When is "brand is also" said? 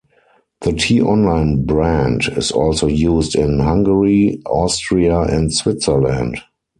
1.63-2.87